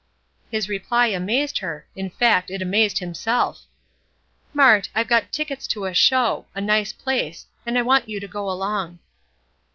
His 0.49 0.67
reply 0.67 1.09
amazed 1.13 1.59
her; 1.59 1.85
in 1.95 2.09
fact, 2.09 2.49
it 2.49 2.59
amazed 2.59 2.97
himself: 2.97 3.65
"Mart, 4.51 4.89
I've 4.95 5.07
got 5.07 5.31
tickets 5.31 5.67
to 5.67 5.85
a 5.85 5.93
show, 5.93 6.47
a 6.55 6.59
nice 6.59 6.91
place, 6.91 7.45
and 7.67 7.77
I 7.77 7.83
want 7.83 8.09
you 8.09 8.19
to 8.19 8.27
go 8.27 8.49
along." 8.49 8.97